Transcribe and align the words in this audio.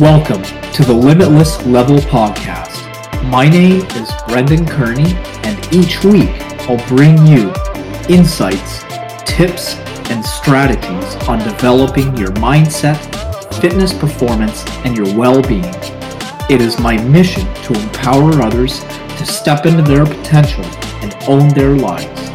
Welcome 0.00 0.44
to 0.74 0.84
the 0.84 0.92
Limitless 0.92 1.66
Level 1.66 1.96
Podcast. 1.96 2.84
My 3.24 3.48
name 3.48 3.84
is 3.96 4.12
Brendan 4.28 4.64
Kearney, 4.64 5.12
and 5.42 5.74
each 5.74 6.04
week 6.04 6.30
I'll 6.68 6.86
bring 6.86 7.26
you 7.26 7.52
insights, 8.08 8.84
tips, 9.24 9.74
and 10.08 10.24
strategies 10.24 11.16
on 11.28 11.40
developing 11.40 12.16
your 12.16 12.30
mindset, 12.34 12.94
fitness 13.60 13.92
performance, 13.92 14.64
and 14.84 14.96
your 14.96 15.12
well 15.16 15.42
being. 15.42 15.74
It 16.48 16.60
is 16.60 16.78
my 16.78 16.96
mission 17.08 17.52
to 17.64 17.74
empower 17.74 18.40
others 18.40 18.78
to 18.84 19.26
step 19.26 19.66
into 19.66 19.82
their 19.82 20.06
potential 20.06 20.64
and 21.02 21.12
own 21.26 21.48
their 21.48 21.74
lives. 21.74 22.30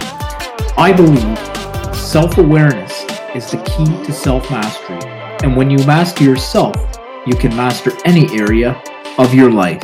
I 0.77 0.91
believe 0.91 1.95
self 1.95 2.38
awareness 2.38 3.05
is 3.34 3.50
the 3.52 3.64
key 3.64 3.86
to 4.05 4.11
self 4.11 4.52
mastery, 4.52 5.00
and 5.43 5.55
when 5.55 5.70
you 5.70 5.77
master 5.86 6.25
yourself, 6.25 6.93
you 7.26 7.36
can 7.36 7.55
master 7.55 7.92
any 8.04 8.30
area 8.38 8.82
of 9.18 9.34
your 9.34 9.50
life. 9.50 9.81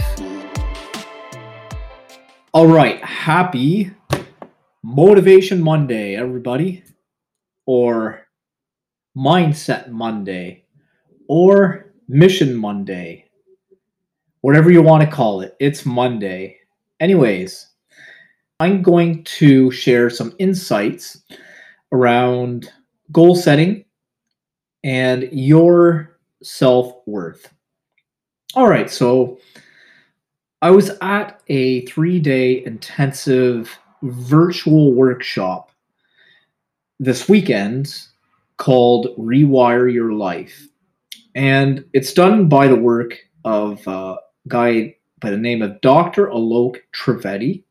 All 2.52 2.67
right, 2.67 3.02
happy 3.03 3.91
Motivation 4.84 5.61
Monday, 5.61 6.16
everybody, 6.16 6.83
or 7.66 8.27
Mindset 9.17 9.89
Monday, 9.89 10.66
or 11.30 11.94
Mission 12.09 12.55
Monday, 12.55 13.30
whatever 14.41 14.69
you 14.69 14.81
want 14.81 15.03
to 15.03 15.09
call 15.09 15.41
it. 15.41 15.55
It's 15.59 15.85
Monday. 15.85 16.58
Anyways, 16.99 17.67
I'm 18.59 18.81
going 18.81 19.23
to 19.25 19.71
share 19.71 20.09
some 20.09 20.35
insights 20.39 21.23
around 21.94 22.71
goal 23.11 23.35
setting 23.35 23.85
and 24.83 25.30
your 25.31 26.18
self 26.43 26.95
worth. 27.05 27.53
All 28.55 28.67
right, 28.67 28.89
so 28.89 29.39
I 30.61 30.71
was 30.71 30.91
at 31.02 31.41
a 31.47 31.86
three 31.86 32.19
day 32.19 32.63
intensive 32.66 33.77
virtual 34.02 34.94
workshop 34.94 35.72
this 37.00 37.30
weekend 37.30 37.94
called 38.58 39.16
Rewire 39.17 39.91
Your 39.91 40.13
Life. 40.13 40.67
And 41.36 41.86
it's 41.94 42.13
done 42.13 42.50
by 42.50 42.67
the 42.67 42.75
work 42.75 43.17
of 43.45 43.85
a 43.88 44.17
guy 44.47 44.95
by 45.22 45.30
the 45.30 45.38
name 45.38 45.61
of 45.61 45.80
Dr. 45.81 46.28
Alok 46.28 46.78
Trivedi. 46.94 47.63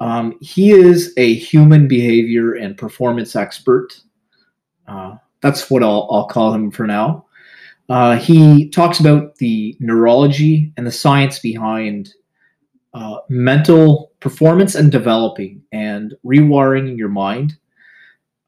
Um, 0.00 0.38
he 0.40 0.72
is 0.72 1.12
a 1.16 1.34
human 1.34 1.88
behavior 1.88 2.54
and 2.54 2.76
performance 2.76 3.36
expert. 3.36 4.00
Uh, 4.86 5.16
that's 5.42 5.70
what 5.70 5.82
I'll, 5.82 6.08
I'll 6.10 6.26
call 6.26 6.52
him 6.54 6.70
for 6.70 6.86
now. 6.86 7.26
Uh, 7.90 8.16
he 8.16 8.68
talks 8.70 9.00
about 9.00 9.34
the 9.36 9.76
neurology 9.80 10.72
and 10.76 10.86
the 10.86 10.92
science 10.92 11.40
behind 11.40 12.14
uh, 12.94 13.16
mental 13.28 14.12
performance 14.20 14.76
and 14.76 14.92
developing 14.92 15.60
and 15.72 16.14
rewiring 16.24 16.96
your 16.96 17.08
mind 17.08 17.58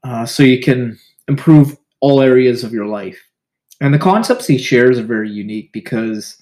uh, 0.05 0.25
so 0.25 0.43
you 0.43 0.61
can 0.61 0.97
improve 1.27 1.77
all 1.99 2.21
areas 2.21 2.63
of 2.63 2.71
your 2.71 2.85
life. 2.85 3.19
And 3.81 3.93
the 3.93 3.99
concepts 3.99 4.47
he 4.47 4.57
shares 4.57 4.97
are 4.97 5.03
very 5.03 5.29
unique 5.29 5.73
because 5.73 6.41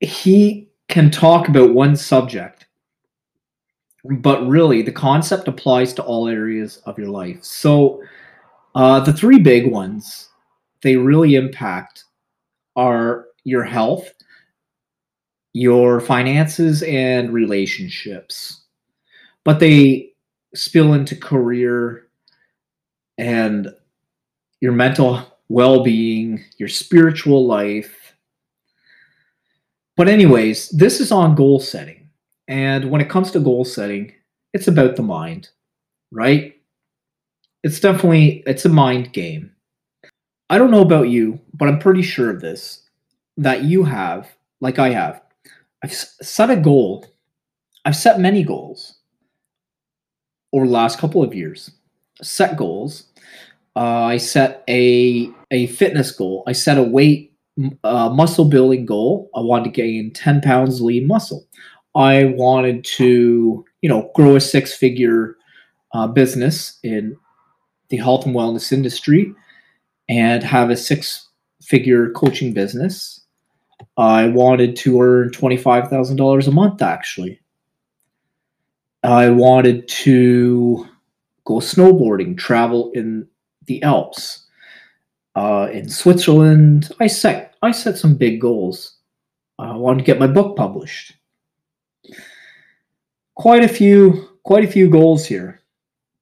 he 0.00 0.68
can 0.88 1.10
talk 1.10 1.48
about 1.48 1.72
one 1.72 1.96
subject, 1.96 2.66
but 4.04 4.46
really 4.46 4.82
the 4.82 4.92
concept 4.92 5.48
applies 5.48 5.94
to 5.94 6.02
all 6.02 6.28
areas 6.28 6.76
of 6.84 6.98
your 6.98 7.08
life. 7.08 7.42
So 7.42 8.02
uh, 8.74 9.00
the 9.00 9.14
three 9.14 9.38
big 9.38 9.70
ones 9.70 10.27
they 10.82 10.96
really 10.96 11.34
impact 11.34 12.04
are 12.76 13.26
your 13.44 13.64
health, 13.64 14.12
your 15.52 16.00
finances, 16.00 16.82
and 16.82 17.32
relationships. 17.32 18.62
But 19.44 19.60
they 19.60 20.12
spill 20.54 20.92
into 20.92 21.16
career 21.16 22.06
and 23.16 23.68
your 24.60 24.72
mental 24.72 25.38
well 25.48 25.82
being, 25.82 26.44
your 26.58 26.68
spiritual 26.68 27.46
life. 27.46 28.14
But, 29.96 30.08
anyways, 30.08 30.68
this 30.70 31.00
is 31.00 31.10
on 31.10 31.34
goal 31.34 31.58
setting. 31.58 32.08
And 32.46 32.90
when 32.90 33.00
it 33.00 33.10
comes 33.10 33.30
to 33.32 33.40
goal 33.40 33.64
setting, 33.64 34.12
it's 34.54 34.68
about 34.68 34.96
the 34.96 35.02
mind, 35.02 35.50
right? 36.10 36.54
It's 37.62 37.80
definitely 37.80 38.42
it's 38.46 38.64
a 38.64 38.68
mind 38.70 39.12
game. 39.12 39.50
I 40.50 40.58
don't 40.58 40.70
know 40.70 40.82
about 40.82 41.08
you, 41.08 41.40
but 41.52 41.68
I'm 41.68 41.78
pretty 41.78 42.02
sure 42.02 42.30
of 42.30 42.40
this 42.40 42.82
that 43.36 43.64
you 43.64 43.84
have, 43.84 44.28
like 44.60 44.78
I 44.78 44.90
have, 44.90 45.22
I've 45.82 45.92
set 45.92 46.50
a 46.50 46.56
goal. 46.56 47.06
I've 47.84 47.96
set 47.96 48.20
many 48.20 48.42
goals 48.42 48.98
over 50.52 50.66
the 50.66 50.72
last 50.72 50.98
couple 50.98 51.22
of 51.22 51.34
years. 51.34 51.70
Set 52.22 52.56
goals. 52.56 53.04
Uh, 53.76 54.04
I 54.04 54.16
set 54.16 54.64
a 54.68 55.30
a 55.50 55.68
fitness 55.68 56.10
goal. 56.10 56.42
I 56.46 56.52
set 56.52 56.78
a 56.78 56.82
weight 56.82 57.32
uh, 57.84 58.08
muscle 58.08 58.46
building 58.46 58.86
goal. 58.86 59.30
I 59.36 59.40
wanted 59.40 59.64
to 59.64 59.70
gain 59.70 60.12
10 60.12 60.40
pounds 60.40 60.80
lean 60.80 61.06
muscle. 61.06 61.46
I 61.94 62.26
wanted 62.36 62.84
to, 62.84 63.64
you 63.82 63.88
know, 63.88 64.10
grow 64.14 64.36
a 64.36 64.40
six 64.40 64.74
figure 64.74 65.36
uh, 65.94 66.06
business 66.06 66.78
in 66.82 67.16
the 67.88 67.96
health 67.96 68.26
and 68.26 68.34
wellness 68.34 68.72
industry 68.72 69.34
and 70.08 70.42
have 70.42 70.70
a 70.70 70.76
six 70.76 71.28
figure 71.62 72.10
coaching 72.10 72.52
business. 72.52 73.20
I 73.96 74.28
wanted 74.28 74.76
to 74.76 75.00
earn 75.00 75.30
$25,000 75.30 76.46
a 76.46 76.50
month 76.50 76.82
actually. 76.82 77.40
I 79.02 79.30
wanted 79.30 79.86
to 79.88 80.86
go 81.44 81.54
snowboarding, 81.54 82.36
travel 82.36 82.90
in 82.94 83.28
the 83.66 83.82
Alps, 83.82 84.46
uh, 85.36 85.68
in 85.72 85.88
Switzerland. 85.88 86.90
I 87.00 87.06
set 87.06 87.54
I 87.62 87.70
set 87.72 87.96
some 87.96 88.16
big 88.16 88.40
goals. 88.40 88.96
I 89.58 89.76
wanted 89.76 89.98
to 89.98 90.04
get 90.04 90.20
my 90.20 90.26
book 90.26 90.56
published. 90.56 91.14
Quite 93.34 93.64
a 93.64 93.68
few, 93.68 94.28
quite 94.44 94.64
a 94.64 94.70
few 94.70 94.88
goals 94.88 95.26
here. 95.26 95.60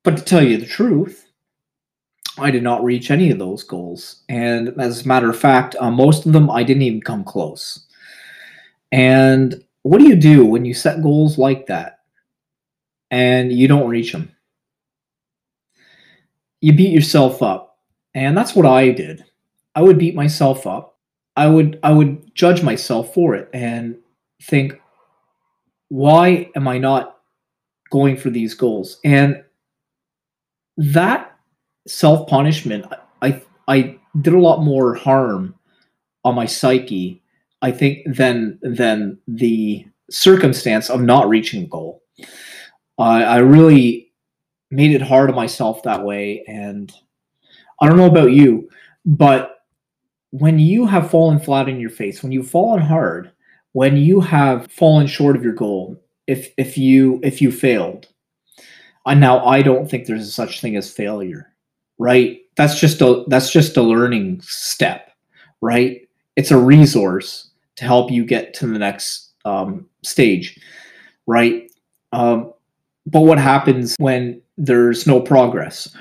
But 0.02 0.16
to 0.16 0.24
tell 0.24 0.42
you 0.42 0.56
the 0.56 0.66
truth, 0.66 1.25
I 2.38 2.50
did 2.50 2.62
not 2.62 2.84
reach 2.84 3.10
any 3.10 3.30
of 3.30 3.38
those 3.38 3.62
goals. 3.62 4.22
And 4.28 4.68
as 4.80 5.04
a 5.04 5.08
matter 5.08 5.30
of 5.30 5.38
fact, 5.38 5.74
uh, 5.80 5.90
most 5.90 6.26
of 6.26 6.32
them 6.32 6.50
I 6.50 6.62
didn't 6.62 6.82
even 6.82 7.00
come 7.00 7.24
close. 7.24 7.86
And 8.92 9.62
what 9.82 9.98
do 9.98 10.08
you 10.08 10.16
do 10.16 10.44
when 10.44 10.64
you 10.64 10.74
set 10.74 11.02
goals 11.02 11.38
like 11.38 11.66
that 11.66 12.00
and 13.10 13.52
you 13.52 13.68
don't 13.68 13.88
reach 13.88 14.12
them? 14.12 14.30
You 16.60 16.74
beat 16.74 16.92
yourself 16.92 17.42
up. 17.42 17.78
And 18.14 18.36
that's 18.36 18.54
what 18.54 18.66
I 18.66 18.90
did. 18.90 19.24
I 19.74 19.82
would 19.82 19.98
beat 19.98 20.14
myself 20.14 20.66
up. 20.66 20.96
I 21.36 21.46
would 21.46 21.78
I 21.82 21.92
would 21.92 22.34
judge 22.34 22.62
myself 22.62 23.12
for 23.12 23.34
it 23.34 23.50
and 23.52 23.96
think 24.42 24.80
why 25.88 26.50
am 26.56 26.66
I 26.66 26.78
not 26.78 27.18
going 27.90 28.16
for 28.16 28.30
these 28.30 28.54
goals? 28.54 28.98
And 29.04 29.44
that 30.78 31.35
self 31.86 32.28
punishment, 32.28 32.86
I 33.22 33.42
I 33.68 33.98
did 34.20 34.34
a 34.34 34.40
lot 34.40 34.62
more 34.62 34.94
harm 34.94 35.54
on 36.24 36.34
my 36.34 36.46
psyche, 36.46 37.22
I 37.62 37.70
think, 37.70 38.00
than 38.06 38.58
than 38.62 39.18
the 39.26 39.86
circumstance 40.10 40.90
of 40.90 41.00
not 41.00 41.28
reaching 41.28 41.64
a 41.64 41.68
goal. 41.68 42.02
I 42.98 43.24
I 43.24 43.36
really 43.38 44.12
made 44.70 44.92
it 44.92 45.02
hard 45.02 45.30
on 45.30 45.36
myself 45.36 45.82
that 45.84 46.04
way, 46.04 46.44
and 46.46 46.92
I 47.80 47.88
don't 47.88 47.96
know 47.96 48.06
about 48.06 48.32
you, 48.32 48.68
but 49.04 49.52
when 50.30 50.58
you 50.58 50.86
have 50.86 51.10
fallen 51.10 51.38
flat 51.38 51.68
in 51.68 51.80
your 51.80 51.90
face, 51.90 52.22
when 52.22 52.32
you've 52.32 52.50
fallen 52.50 52.82
hard, 52.82 53.30
when 53.72 53.96
you 53.96 54.20
have 54.20 54.70
fallen 54.70 55.06
short 55.06 55.36
of 55.36 55.44
your 55.44 55.54
goal, 55.54 55.96
if 56.26 56.52
if 56.56 56.76
you 56.76 57.20
if 57.22 57.40
you 57.40 57.52
failed, 57.52 58.08
and 59.06 59.20
now 59.20 59.44
I 59.44 59.62
don't 59.62 59.88
think 59.88 60.06
there's 60.06 60.34
such 60.34 60.60
thing 60.60 60.76
as 60.76 60.90
failure 60.90 61.52
right? 61.98 62.40
That's 62.56 62.78
just 62.78 63.00
a 63.00 63.24
that's 63.28 63.50
just 63.50 63.76
a 63.76 63.82
learning 63.82 64.40
step, 64.42 65.10
right? 65.60 66.00
It's 66.36 66.50
a 66.50 66.58
resource 66.58 67.50
to 67.76 67.84
help 67.84 68.10
you 68.10 68.24
get 68.24 68.54
to 68.54 68.66
the 68.66 68.78
next 68.78 69.32
um, 69.44 69.88
stage, 70.02 70.58
right? 71.26 71.70
Um, 72.12 72.52
but 73.06 73.20
what 73.20 73.38
happens 73.38 73.94
when 73.98 74.42
there's 74.56 75.06
no 75.06 75.20
progress? 75.20 75.94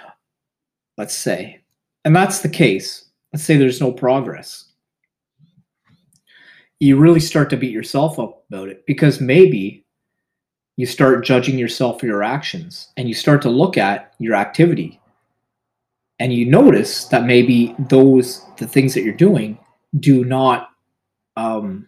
Let's 0.97 1.13
say, 1.13 1.61
and 2.05 2.15
that's 2.15 2.39
the 2.39 2.49
case. 2.49 3.05
Let's 3.33 3.43
say 3.43 3.57
there's 3.57 3.81
no 3.81 3.91
progress. 3.91 4.71
You 6.79 6.97
really 6.97 7.19
start 7.19 7.49
to 7.49 7.57
beat 7.57 7.71
yourself 7.71 8.19
up 8.19 8.43
about 8.49 8.69
it 8.69 8.85
because 8.85 9.19
maybe 9.19 9.85
you 10.77 10.85
start 10.85 11.23
judging 11.23 11.57
yourself 11.57 11.99
for 11.99 12.05
your 12.05 12.23
actions 12.23 12.89
and 12.97 13.07
you 13.07 13.13
start 13.13 13.41
to 13.41 13.49
look 13.49 13.77
at 13.77 14.13
your 14.19 14.35
activity 14.35 14.99
and 16.19 16.33
you 16.33 16.45
notice 16.45 17.05
that 17.05 17.25
maybe 17.25 17.75
those 17.89 18.45
the 18.57 18.67
things 18.67 18.93
that 18.93 19.03
you're 19.03 19.13
doing 19.13 19.57
do 19.99 20.23
not 20.23 20.69
um, 21.37 21.87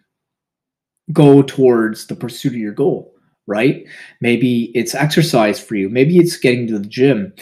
go 1.12 1.42
towards 1.42 2.06
the 2.06 2.14
pursuit 2.14 2.52
of 2.52 2.58
your 2.58 2.72
goal, 2.72 3.14
right? 3.46 3.86
Maybe 4.20 4.70
it's 4.74 4.94
exercise 4.94 5.58
for 5.60 5.74
you. 5.76 5.88
Maybe 5.88 6.18
it's 6.18 6.36
getting 6.36 6.66
to 6.68 6.78
the 6.78 6.86
gym, 6.86 7.32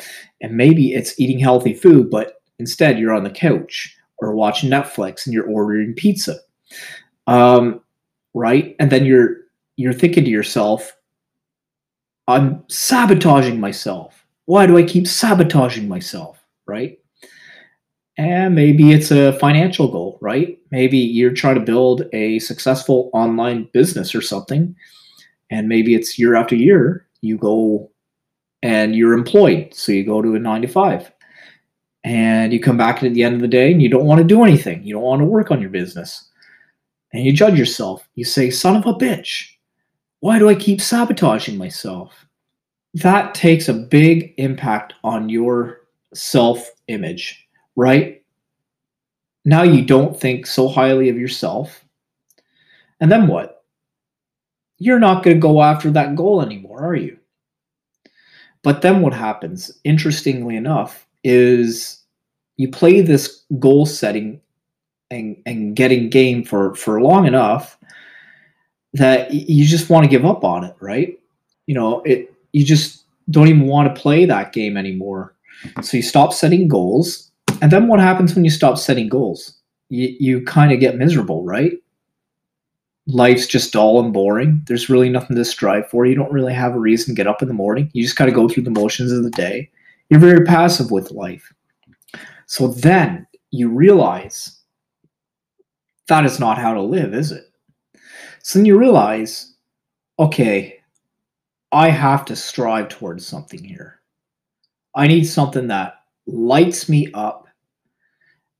and 0.40 0.56
maybe 0.56 0.92
it's 0.92 1.18
eating 1.18 1.38
healthy 1.38 1.74
food, 1.74 2.10
but 2.10 2.40
instead 2.58 2.98
you're 2.98 3.14
on 3.14 3.24
the 3.24 3.30
couch 3.30 3.96
or 4.18 4.34
watching 4.34 4.70
Netflix 4.70 5.26
and 5.26 5.34
you're 5.34 5.50
ordering 5.50 5.94
pizza, 5.94 6.36
um, 7.26 7.80
right? 8.34 8.76
And 8.78 8.90
then 8.90 9.04
you're 9.04 9.38
you're 9.76 9.92
thinking 9.92 10.24
to 10.24 10.30
yourself, 10.30 10.96
I'm 12.28 12.64
sabotaging 12.68 13.60
myself. 13.60 14.24
Why 14.46 14.66
do 14.66 14.78
I 14.78 14.84
keep 14.84 15.06
sabotaging 15.06 15.88
myself, 15.88 16.35
right? 16.66 16.98
And 18.18 18.54
maybe 18.54 18.92
it's 18.92 19.10
a 19.10 19.38
financial 19.38 19.88
goal, 19.88 20.18
right? 20.22 20.58
Maybe 20.70 20.96
you're 20.96 21.34
trying 21.34 21.56
to 21.56 21.60
build 21.60 22.06
a 22.12 22.38
successful 22.38 23.10
online 23.12 23.68
business 23.72 24.14
or 24.14 24.22
something. 24.22 24.74
And 25.50 25.68
maybe 25.68 25.94
it's 25.94 26.18
year 26.18 26.34
after 26.34 26.56
year, 26.56 27.06
you 27.20 27.36
go 27.36 27.90
and 28.62 28.96
you're 28.96 29.12
employed. 29.12 29.74
So 29.74 29.92
you 29.92 30.04
go 30.04 30.22
to 30.22 30.34
a 30.34 30.38
nine 30.38 30.62
to 30.62 30.68
five. 30.68 31.12
And 32.04 32.52
you 32.52 32.60
come 32.60 32.76
back 32.76 33.02
at 33.02 33.12
the 33.14 33.24
end 33.24 33.34
of 33.34 33.40
the 33.40 33.48
day 33.48 33.72
and 33.72 33.82
you 33.82 33.88
don't 33.88 34.06
want 34.06 34.18
to 34.18 34.24
do 34.24 34.44
anything. 34.44 34.82
You 34.84 34.94
don't 34.94 35.02
want 35.02 35.20
to 35.20 35.26
work 35.26 35.50
on 35.50 35.60
your 35.60 35.70
business. 35.70 36.30
And 37.12 37.24
you 37.24 37.32
judge 37.32 37.58
yourself. 37.58 38.08
You 38.14 38.24
say, 38.24 38.48
son 38.50 38.76
of 38.76 38.86
a 38.86 38.94
bitch, 38.94 39.50
why 40.20 40.38
do 40.38 40.48
I 40.48 40.54
keep 40.54 40.80
sabotaging 40.80 41.58
myself? 41.58 42.26
That 42.94 43.34
takes 43.34 43.68
a 43.68 43.74
big 43.74 44.34
impact 44.38 44.94
on 45.02 45.28
your 45.28 45.80
self 46.14 46.70
image 46.88 47.46
right? 47.76 48.22
Now 49.44 49.62
you 49.62 49.84
don't 49.84 50.18
think 50.18 50.46
so 50.46 50.66
highly 50.66 51.08
of 51.08 51.18
yourself. 51.18 51.84
And 52.98 53.12
then 53.12 53.28
what? 53.28 53.62
You're 54.78 54.98
not 54.98 55.22
going 55.22 55.36
to 55.36 55.40
go 55.40 55.62
after 55.62 55.90
that 55.90 56.16
goal 56.16 56.42
anymore, 56.42 56.84
are 56.84 56.96
you? 56.96 57.18
But 58.62 58.82
then 58.82 59.00
what 59.00 59.14
happens, 59.14 59.70
interestingly 59.84 60.56
enough, 60.56 61.06
is 61.22 62.02
you 62.56 62.70
play 62.70 63.00
this 63.00 63.44
goal 63.58 63.86
setting 63.86 64.40
and, 65.10 65.40
and 65.46 65.76
getting 65.76 66.10
game 66.10 66.42
for, 66.42 66.74
for 66.74 67.00
long 67.00 67.26
enough 67.26 67.78
that 68.94 69.32
you 69.32 69.64
just 69.66 69.88
want 69.88 70.04
to 70.04 70.10
give 70.10 70.24
up 70.24 70.42
on 70.42 70.64
it, 70.64 70.74
right? 70.80 71.18
You 71.66 71.74
know, 71.74 72.00
it 72.02 72.32
you 72.52 72.64
just 72.64 73.04
don't 73.30 73.48
even 73.48 73.66
want 73.66 73.94
to 73.94 74.00
play 74.00 74.24
that 74.24 74.52
game 74.52 74.76
anymore. 74.76 75.35
So 75.82 75.96
you 75.96 76.02
stop 76.02 76.32
setting 76.32 76.68
goals 76.68 77.26
and 77.62 77.70
then 77.70 77.88
what 77.88 78.00
happens 78.00 78.34
when 78.34 78.44
you 78.44 78.50
stop 78.50 78.78
setting 78.78 79.08
goals? 79.08 79.58
You, 79.88 80.14
you 80.18 80.42
kind 80.42 80.72
of 80.72 80.80
get 80.80 80.96
miserable, 80.96 81.42
right? 81.44 81.72
Life's 83.06 83.46
just 83.46 83.72
dull 83.72 84.02
and 84.02 84.12
boring. 84.12 84.62
There's 84.66 84.90
really 84.90 85.08
nothing 85.08 85.36
to 85.36 85.44
strive 85.44 85.88
for. 85.88 86.06
You 86.06 86.16
don't 86.16 86.32
really 86.32 86.52
have 86.52 86.74
a 86.74 86.80
reason 86.80 87.14
to 87.14 87.16
get 87.16 87.28
up 87.28 87.40
in 87.40 87.48
the 87.48 87.54
morning. 87.54 87.90
You 87.92 88.02
just 88.02 88.16
got 88.16 88.26
to 88.26 88.32
go 88.32 88.48
through 88.48 88.64
the 88.64 88.70
motions 88.70 89.12
of 89.12 89.22
the 89.22 89.30
day. 89.30 89.70
You're 90.10 90.20
very 90.20 90.44
passive 90.44 90.90
with 90.90 91.12
life. 91.12 91.52
So 92.46 92.68
then 92.68 93.26
you 93.50 93.68
realize 93.68 94.60
that 96.08 96.24
is 96.24 96.38
not 96.38 96.58
how 96.58 96.74
to 96.74 96.82
live, 96.82 97.14
is 97.14 97.32
it? 97.32 97.44
So 98.42 98.58
then 98.58 98.66
you 98.66 98.78
realize, 98.78 99.54
okay, 100.18 100.80
I 101.72 101.90
have 101.90 102.24
to 102.26 102.36
strive 102.36 102.88
towards 102.88 103.26
something 103.26 103.62
here. 103.62 103.95
I 104.96 105.06
need 105.06 105.24
something 105.24 105.68
that 105.68 106.00
lights 106.26 106.88
me 106.88 107.10
up 107.12 107.46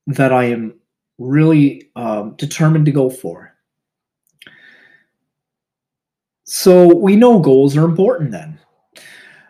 that 0.07 0.33
I 0.33 0.45
am 0.45 0.79
really 1.19 1.91
um, 1.97 2.35
determined 2.37 2.87
to 2.87 2.93
go 2.93 3.09
for. 3.11 3.55
So 6.45 6.95
we 6.95 7.17
know 7.17 7.41
goals 7.41 7.77
are 7.77 7.85
important 7.85 8.31
then. 8.31 8.61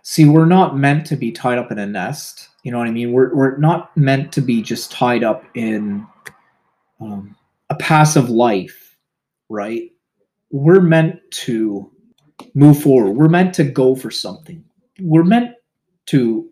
See, 0.03 0.25
we're 0.25 0.47
not 0.47 0.79
meant 0.79 1.05
to 1.09 1.17
be 1.17 1.33
tied 1.33 1.59
up 1.59 1.73
in 1.73 1.79
a 1.79 1.87
nest. 1.87 2.49
You 2.63 2.71
know 2.71 2.79
what 2.79 2.87
I 2.87 2.93
mean? 2.93 3.13
We're, 3.13 3.35
we're 3.35 3.57
not 3.59 3.95
meant 3.97 4.33
to 4.33 4.41
be 4.41 4.63
just 4.63 4.93
tied 4.93 5.25
up 5.25 5.45
in 5.55 6.07
um, 7.01 7.37
a 7.69 7.75
passive 7.75 8.31
life, 8.31 8.97
right? 9.49 9.91
We're 10.51 10.81
meant 10.81 11.21
to 11.33 11.91
move 12.55 12.81
forward. 12.81 13.13
We're 13.13 13.29
meant 13.29 13.53
to 13.55 13.65
go 13.65 13.97
for 13.97 14.11
something. 14.11 14.65
We're 15.01 15.25
meant 15.25 15.51
to 16.07 16.49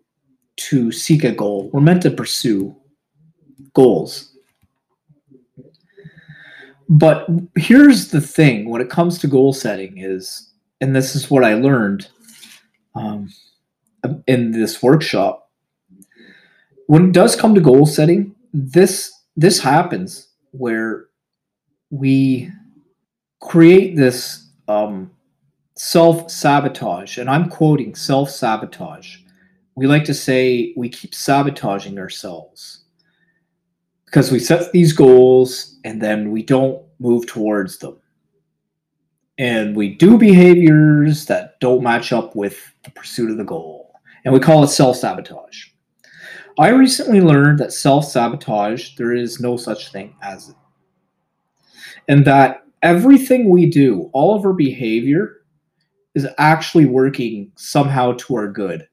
to 0.57 0.91
seek 0.91 1.23
a 1.23 1.31
goal. 1.31 1.69
We're 1.73 1.81
meant 1.81 2.01
to 2.03 2.11
pursue 2.11 2.75
goals. 3.73 4.31
But 6.87 7.27
here's 7.57 8.09
the 8.09 8.21
thing 8.21 8.69
when 8.69 8.81
it 8.81 8.89
comes 8.89 9.17
to 9.19 9.27
goal 9.27 9.53
setting 9.53 9.97
is, 9.97 10.51
and 10.81 10.95
this 10.95 11.15
is 11.15 11.31
what 11.31 11.43
I 11.43 11.55
learned 11.55 12.07
um, 12.93 13.29
in 14.27 14.51
this 14.51 14.83
workshop. 14.83 15.49
When 16.87 17.05
it 17.05 17.11
does 17.11 17.35
come 17.35 17.55
to 17.55 17.61
goal 17.61 17.85
setting, 17.85 18.35
this 18.53 19.11
this 19.35 19.59
happens 19.59 20.29
where 20.51 21.07
we 21.89 22.49
create 23.41 23.95
this 23.95 24.47
um, 24.67 25.11
self 25.75 26.29
sabotage, 26.29 27.17
and 27.17 27.29
I'm 27.29 27.49
quoting 27.49 27.95
self 27.95 28.29
sabotage. 28.29 29.17
We 29.75 29.87
like 29.87 30.05
to 30.05 30.13
say 30.13 30.73
we 30.77 30.87
keep 30.87 31.13
sabotaging 31.13 31.99
ourselves 31.99 32.85
because 34.05 34.31
we 34.31 34.39
set 34.39 34.71
these 34.71 34.93
goals 34.93 35.77
and 35.83 36.01
then 36.01 36.31
we 36.31 36.43
don't 36.43 36.81
move 36.99 37.27
towards 37.27 37.77
them. 37.79 37.97
And 39.37 39.75
we 39.75 39.95
do 39.95 40.17
behaviors 40.17 41.25
that 41.25 41.59
don't 41.59 41.83
match 41.83 42.13
up 42.13 42.35
with 42.37 42.71
the 42.85 42.91
pursuit 42.91 43.29
of 43.29 43.37
the 43.37 43.43
goal. 43.43 43.91
And 44.23 44.33
we 44.33 44.39
call 44.39 44.63
it 44.63 44.69
self 44.69 44.95
sabotage. 44.95 45.65
I 46.57 46.69
recently 46.69 47.19
learned 47.19 47.59
that 47.59 47.73
self 47.73 48.05
sabotage, 48.05 48.95
there 48.95 49.11
is 49.11 49.41
no 49.41 49.57
such 49.57 49.91
thing 49.91 50.15
as 50.21 50.49
it. 50.49 50.55
And 52.07 52.23
that 52.25 52.63
everything 52.81 53.49
we 53.49 53.69
do, 53.69 54.09
all 54.13 54.35
of 54.35 54.45
our 54.45 54.53
behavior, 54.53 55.41
is 56.13 56.25
actually 56.37 56.85
working 56.85 57.51
somehow 57.57 58.13
to 58.13 58.35
our 58.35 58.47
good 58.47 58.87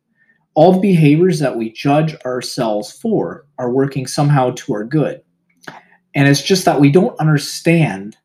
all 0.55 0.73
the 0.73 0.81
behaviors 0.81 1.39
that 1.39 1.57
we 1.57 1.73
judge 1.73 2.15
ourselves 2.25 2.93
for 2.93 3.47
are 3.59 3.71
working 3.71 4.07
somehow 4.07 4.51
to 4.51 4.75
our 4.75 4.85
good. 4.85 5.23
And 6.15 6.29
it's 6.29 6.43
just 6.43 6.65
that 6.67 6.81
we 6.81 6.91
don't 6.91 7.19
understand 7.19 8.17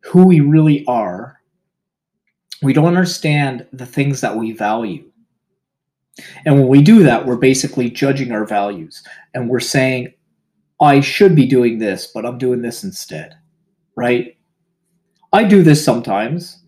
who 0.00 0.26
we 0.26 0.40
really 0.40 0.84
are. 0.86 1.40
We 2.62 2.72
don't 2.72 2.86
understand 2.86 3.66
the 3.72 3.86
things 3.86 4.20
that 4.20 4.36
we 4.36 4.52
value. 4.52 5.08
And 6.44 6.56
when 6.56 6.68
we 6.68 6.82
do 6.82 7.02
that, 7.04 7.24
we're 7.24 7.36
basically 7.36 7.90
judging 7.90 8.32
our 8.32 8.44
values 8.44 9.02
and 9.34 9.48
we're 9.48 9.60
saying, 9.60 10.12
I 10.80 11.00
should 11.00 11.36
be 11.36 11.46
doing 11.46 11.78
this, 11.78 12.08
but 12.08 12.26
I'm 12.26 12.38
doing 12.38 12.60
this 12.60 12.82
instead, 12.82 13.36
right? 13.96 14.36
I 15.32 15.44
do 15.44 15.62
this 15.62 15.82
sometimes. 15.82 16.58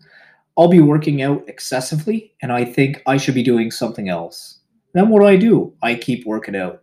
I'll 0.57 0.69
be 0.69 0.79
working 0.79 1.21
out 1.21 1.43
excessively 1.49 2.33
and 2.41 2.51
I 2.51 2.63
think 2.63 3.03
I 3.05 3.17
should 3.17 3.35
be 3.35 3.43
doing 3.43 3.71
something 3.71 4.07
else 4.07 4.54
then 4.95 5.09
what 5.09 5.19
do 5.19 5.27
I 5.27 5.35
do? 5.35 5.73
I 5.81 5.95
keep 5.95 6.25
working 6.25 6.55
out. 6.55 6.81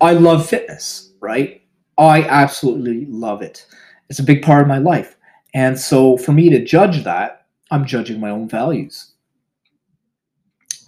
I 0.00 0.12
love 0.14 0.48
fitness, 0.48 1.12
right? 1.20 1.62
I 1.96 2.24
absolutely 2.24 3.06
love 3.06 3.40
it. 3.42 3.66
It's 4.08 4.18
a 4.18 4.24
big 4.24 4.42
part 4.42 4.62
of 4.62 4.68
my 4.68 4.78
life. 4.78 5.16
And 5.54 5.78
so 5.78 6.16
for 6.16 6.32
me 6.32 6.50
to 6.50 6.64
judge 6.64 7.04
that, 7.04 7.46
I'm 7.70 7.86
judging 7.86 8.20
my 8.20 8.30
own 8.30 8.48
values. 8.48 9.12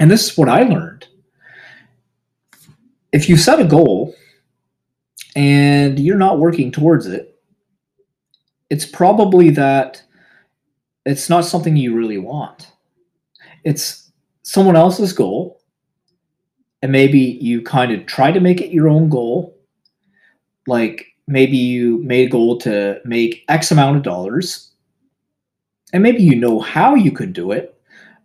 And 0.00 0.10
this 0.10 0.30
is 0.30 0.36
what 0.36 0.48
I 0.48 0.64
learned. 0.64 1.06
If 3.12 3.28
you 3.28 3.36
set 3.36 3.60
a 3.60 3.64
goal 3.64 4.14
and 5.36 6.00
you're 6.00 6.16
not 6.16 6.40
working 6.40 6.72
towards 6.72 7.06
it, 7.06 7.40
it's 8.70 8.86
probably 8.86 9.50
that 9.50 10.02
it's 11.06 11.30
not 11.30 11.44
something 11.44 11.76
you 11.76 11.94
really 11.94 12.18
want. 12.18 12.72
It's 13.62 14.10
someone 14.42 14.76
else's 14.76 15.12
goal 15.12 15.53
and 16.84 16.92
maybe 16.92 17.38
you 17.40 17.62
kind 17.62 17.92
of 17.92 18.04
try 18.04 18.30
to 18.30 18.40
make 18.40 18.60
it 18.60 18.70
your 18.70 18.90
own 18.90 19.08
goal. 19.08 19.56
Like 20.66 21.06
maybe 21.26 21.56
you 21.56 22.02
made 22.02 22.28
a 22.28 22.30
goal 22.30 22.58
to 22.58 23.00
make 23.06 23.42
X 23.48 23.70
amount 23.70 23.96
of 23.96 24.02
dollars, 24.02 24.70
and 25.94 26.02
maybe 26.02 26.22
you 26.22 26.36
know 26.36 26.60
how 26.60 26.94
you 26.94 27.10
could 27.10 27.32
do 27.32 27.52
it, 27.52 27.74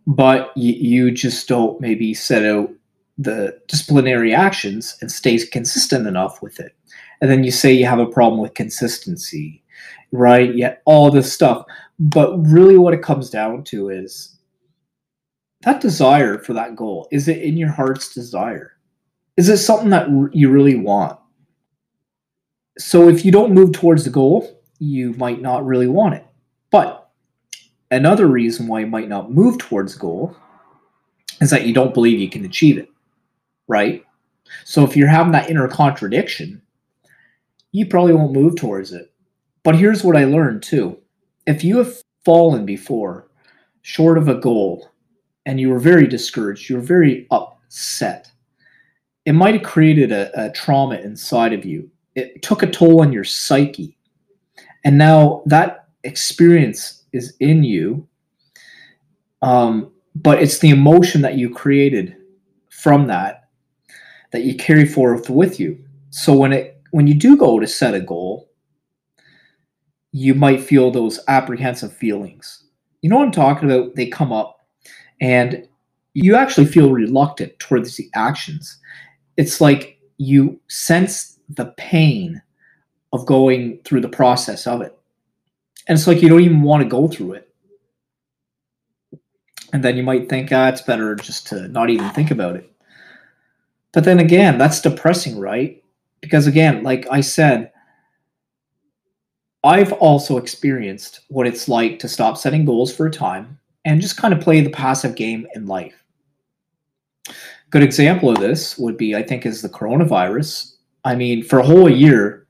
but 0.06 0.52
you, 0.58 0.74
you 0.74 1.10
just 1.10 1.48
don't 1.48 1.80
maybe 1.80 2.12
set 2.12 2.44
out 2.44 2.68
the 3.16 3.58
disciplinary 3.66 4.34
actions 4.34 4.94
and 5.00 5.10
stay 5.10 5.38
consistent 5.38 6.06
enough 6.06 6.42
with 6.42 6.60
it. 6.60 6.76
And 7.22 7.30
then 7.30 7.44
you 7.44 7.50
say 7.50 7.72
you 7.72 7.86
have 7.86 7.98
a 7.98 8.04
problem 8.04 8.42
with 8.42 8.52
consistency, 8.52 9.62
right? 10.12 10.54
Yeah, 10.54 10.74
all 10.84 11.10
this 11.10 11.32
stuff. 11.32 11.64
But 11.98 12.36
really, 12.46 12.76
what 12.76 12.92
it 12.92 13.02
comes 13.02 13.30
down 13.30 13.64
to 13.64 13.88
is 13.88 14.36
that 15.62 15.80
desire 15.80 16.38
for 16.38 16.52
that 16.54 16.76
goal 16.76 17.08
is 17.10 17.28
it 17.28 17.42
in 17.42 17.56
your 17.56 17.70
heart's 17.70 18.14
desire 18.14 18.72
is 19.36 19.48
it 19.48 19.58
something 19.58 19.90
that 19.90 20.08
you 20.32 20.50
really 20.50 20.76
want 20.76 21.18
so 22.80 23.08
if 23.08 23.24
you 23.26 23.30
don't 23.30 23.52
move 23.52 23.72
towards 23.72 24.04
the 24.04 24.10
goal, 24.10 24.62
you 24.78 25.12
might 25.14 25.42
not 25.42 25.66
really 25.66 25.86
want 25.86 26.14
it. 26.14 26.26
But 26.70 27.10
another 27.90 28.26
reason 28.26 28.66
why 28.66 28.80
you 28.80 28.86
might 28.86 29.08
not 29.08 29.30
move 29.30 29.58
towards 29.58 29.94
the 29.94 30.00
goal 30.00 30.34
is 31.42 31.50
that 31.50 31.66
you 31.66 31.74
don't 31.74 31.92
believe 31.92 32.18
you 32.18 32.30
can 32.30 32.44
achieve 32.44 32.78
it, 32.78 32.88
right? 33.68 34.04
So 34.64 34.82
if 34.82 34.96
you're 34.96 35.08
having 35.08 35.32
that 35.32 35.50
inner 35.50 35.68
contradiction, 35.68 36.62
you 37.72 37.86
probably 37.86 38.14
won't 38.14 38.32
move 38.32 38.56
towards 38.56 38.92
it. 38.92 39.12
But 39.62 39.76
here's 39.76 40.02
what 40.02 40.16
I 40.16 40.24
learned 40.24 40.62
too. 40.62 40.98
If 41.46 41.62
you 41.62 41.76
have 41.78 42.02
fallen 42.24 42.64
before, 42.64 43.28
short 43.82 44.16
of 44.16 44.28
a 44.28 44.34
goal, 44.34 44.90
and 45.46 45.60
you 45.60 45.68
were 45.68 45.78
very 45.78 46.06
discouraged, 46.06 46.68
you 46.68 46.76
were 46.76 46.82
very 46.82 47.26
upset, 47.30 48.30
it 49.24 49.32
might 49.32 49.54
have 49.54 49.62
created 49.62 50.12
a, 50.12 50.46
a 50.46 50.50
trauma 50.52 50.96
inside 50.96 51.52
of 51.52 51.64
you. 51.64 51.90
It 52.14 52.42
took 52.42 52.62
a 52.62 52.70
toll 52.70 53.00
on 53.02 53.12
your 53.12 53.24
psyche. 53.24 53.96
And 54.84 54.98
now 54.98 55.42
that 55.46 55.88
experience 56.04 57.04
is 57.12 57.34
in 57.40 57.62
you. 57.62 58.06
Um, 59.42 59.92
but 60.14 60.42
it's 60.42 60.58
the 60.58 60.70
emotion 60.70 61.22
that 61.22 61.36
you 61.36 61.50
created 61.50 62.16
from 62.68 63.06
that 63.06 63.48
that 64.32 64.44
you 64.44 64.54
carry 64.56 64.86
forth 64.86 65.28
with 65.28 65.60
you. 65.60 65.78
So 66.10 66.34
when 66.34 66.52
it 66.52 66.80
when 66.90 67.06
you 67.06 67.14
do 67.14 67.36
go 67.36 67.60
to 67.60 67.66
set 67.66 67.94
a 67.94 68.00
goal, 68.00 68.50
you 70.12 70.34
might 70.34 70.60
feel 70.60 70.90
those 70.90 71.20
apprehensive 71.28 71.92
feelings. 71.92 72.64
You 73.02 73.10
know 73.10 73.16
what 73.18 73.26
I'm 73.26 73.32
talking 73.32 73.70
about? 73.70 73.94
They 73.94 74.06
come 74.06 74.32
up 74.32 74.59
and 75.20 75.66
you 76.14 76.34
actually 76.34 76.66
feel 76.66 76.90
reluctant 76.90 77.58
towards 77.58 77.96
the 77.96 78.10
actions. 78.14 78.78
It's 79.36 79.60
like 79.60 79.98
you 80.18 80.60
sense 80.68 81.38
the 81.48 81.66
pain 81.76 82.42
of 83.12 83.26
going 83.26 83.80
through 83.84 84.00
the 84.00 84.08
process 84.08 84.66
of 84.66 84.82
it. 84.82 84.96
And 85.88 85.96
it's 85.98 86.06
like 86.06 86.22
you 86.22 86.28
don't 86.28 86.42
even 86.42 86.62
want 86.62 86.82
to 86.82 86.88
go 86.88 87.08
through 87.08 87.34
it. 87.34 87.48
And 89.72 89.84
then 89.84 89.96
you 89.96 90.02
might 90.02 90.28
think, 90.28 90.50
ah, 90.52 90.68
it's 90.68 90.82
better 90.82 91.14
just 91.14 91.46
to 91.48 91.68
not 91.68 91.90
even 91.90 92.10
think 92.10 92.30
about 92.30 92.56
it. 92.56 92.70
But 93.92 94.04
then 94.04 94.18
again, 94.18 94.58
that's 94.58 94.80
depressing, 94.80 95.38
right? 95.38 95.82
Because 96.20 96.46
again, 96.46 96.82
like 96.82 97.06
I 97.10 97.20
said, 97.20 97.72
I've 99.62 99.92
also 99.94 100.38
experienced 100.38 101.20
what 101.28 101.46
it's 101.46 101.68
like 101.68 101.98
to 102.00 102.08
stop 102.08 102.36
setting 102.36 102.64
goals 102.64 102.94
for 102.94 103.06
a 103.06 103.10
time 103.10 103.59
and 103.84 104.00
just 104.00 104.16
kind 104.16 104.34
of 104.34 104.40
play 104.40 104.60
the 104.60 104.70
passive 104.70 105.14
game 105.14 105.46
in 105.54 105.66
life. 105.66 106.04
Good 107.70 107.82
example 107.82 108.30
of 108.30 108.38
this 108.38 108.76
would 108.78 108.96
be, 108.96 109.14
I 109.14 109.22
think, 109.22 109.46
is 109.46 109.62
the 109.62 109.68
coronavirus. 109.68 110.74
I 111.04 111.14
mean, 111.14 111.42
for 111.42 111.60
a 111.60 111.66
whole 111.66 111.88
year, 111.88 112.46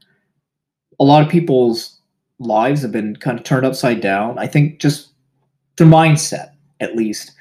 a 0.99 1.05
lot 1.05 1.23
of 1.23 1.29
people's 1.29 2.01
lives 2.39 2.83
have 2.83 2.93
been 2.93 3.17
kind 3.17 3.39
of 3.39 3.45
turned 3.45 3.67
upside 3.67 4.01
down. 4.01 4.39
I 4.39 4.47
think 4.47 4.81
just 4.81 5.11
their 5.77 5.87
mindset, 5.87 6.53
at 6.81 6.97
least, 6.97 7.33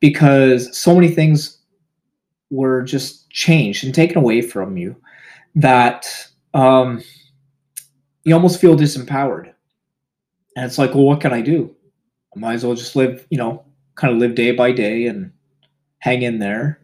because 0.00 0.76
so 0.76 0.94
many 0.94 1.08
things 1.08 1.58
were 2.50 2.82
just 2.82 3.28
changed 3.30 3.84
and 3.84 3.94
taken 3.94 4.16
away 4.16 4.40
from 4.40 4.76
you 4.76 4.94
that 5.56 6.06
um, 6.54 7.02
you 8.24 8.34
almost 8.34 8.60
feel 8.60 8.76
disempowered. 8.76 9.52
And 10.56 10.66
it's 10.66 10.78
like, 10.78 10.94
well, 10.94 11.04
what 11.04 11.20
can 11.20 11.32
I 11.32 11.40
do? 11.40 11.74
I 12.34 12.38
might 12.38 12.54
as 12.54 12.64
well 12.64 12.74
just 12.74 12.96
live, 12.96 13.26
you 13.30 13.38
know, 13.38 13.64
kind 13.94 14.12
of 14.12 14.18
live 14.18 14.34
day 14.34 14.52
by 14.52 14.72
day 14.72 15.06
and 15.06 15.32
hang 15.98 16.22
in 16.22 16.38
there. 16.38 16.80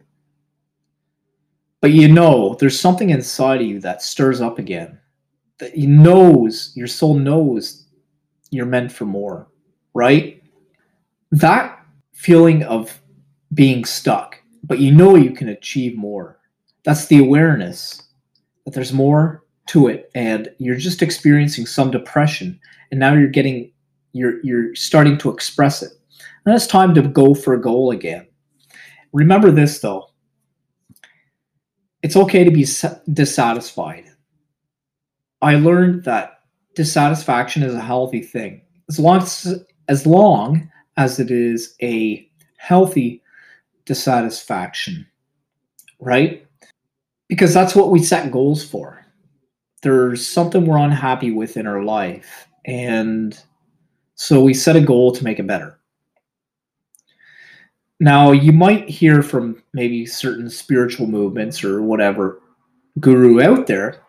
But 1.81 1.91
you 1.91 2.07
know, 2.07 2.55
there's 2.59 2.79
something 2.79 3.09
inside 3.09 3.61
of 3.61 3.67
you 3.67 3.79
that 3.79 4.01
stirs 4.01 4.39
up 4.39 4.59
again. 4.59 4.99
That 5.57 5.77
you 5.77 5.87
knows, 5.87 6.71
your 6.75 6.87
soul 6.87 7.15
knows 7.15 7.85
you're 8.51 8.65
meant 8.65 8.91
for 8.91 9.05
more, 9.05 9.47
right? 9.93 10.43
That 11.31 11.83
feeling 12.13 12.63
of 12.63 13.01
being 13.53 13.85
stuck, 13.85 14.41
but 14.63 14.79
you 14.79 14.91
know 14.91 15.15
you 15.15 15.31
can 15.31 15.49
achieve 15.49 15.97
more. 15.97 16.39
That's 16.83 17.07
the 17.07 17.19
awareness 17.19 18.01
that 18.65 18.73
there's 18.73 18.93
more 18.93 19.43
to 19.67 19.87
it 19.87 20.11
and 20.15 20.49
you're 20.57 20.75
just 20.75 21.01
experiencing 21.01 21.65
some 21.65 21.91
depression 21.91 22.59
and 22.89 22.99
now 22.99 23.13
you're 23.13 23.27
getting 23.27 23.71
you're 24.13 24.43
you're 24.43 24.75
starting 24.75 25.17
to 25.19 25.29
express 25.29 25.81
it. 25.81 25.91
And 26.45 26.55
it's 26.55 26.67
time 26.67 26.93
to 26.95 27.01
go 27.01 27.33
for 27.33 27.53
a 27.53 27.61
goal 27.61 27.91
again. 27.91 28.27
Remember 29.13 29.51
this 29.51 29.79
though. 29.79 30.07
It's 32.01 32.15
okay 32.15 32.43
to 32.43 32.51
be 32.51 32.65
dissatisfied. 33.13 34.05
I 35.41 35.55
learned 35.55 36.03
that 36.05 36.41
dissatisfaction 36.75 37.63
is 37.63 37.75
a 37.75 37.81
healthy 37.81 38.21
thing. 38.21 38.61
As 38.89 38.99
long 38.99 39.17
as 39.17 39.63
as 39.87 40.05
long 40.05 40.69
as 40.97 41.19
it 41.19 41.31
is 41.31 41.75
a 41.81 42.27
healthy 42.57 43.23
dissatisfaction 43.85 45.05
right? 46.01 46.45
Because 47.29 47.53
that's 47.53 47.75
what 47.75 47.91
we 47.91 48.03
set 48.03 48.31
goals 48.31 48.67
for. 48.67 49.05
There's 49.83 50.27
something 50.27 50.65
we're 50.65 50.77
unhappy 50.77 51.31
with 51.31 51.55
in 51.55 51.65
our 51.65 51.83
life. 51.83 52.47
And 52.65 53.39
so 54.21 54.39
we 54.39 54.53
set 54.53 54.75
a 54.75 54.81
goal 54.81 55.11
to 55.11 55.23
make 55.23 55.39
it 55.39 55.47
better. 55.47 55.79
Now, 57.99 58.33
you 58.33 58.51
might 58.51 58.87
hear 58.87 59.23
from 59.23 59.63
maybe 59.73 60.05
certain 60.05 60.47
spiritual 60.47 61.07
movements 61.07 61.63
or 61.63 61.81
whatever 61.81 62.39
guru 62.99 63.41
out 63.41 63.65
there 63.65 64.03